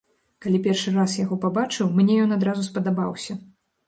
[0.43, 3.37] Калі першы раз яго пабачыў, мне ён адразу спадабаўся.